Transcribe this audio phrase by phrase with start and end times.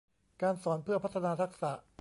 [0.41, 1.71] การสอนเพื่อพัฒนาทักษะ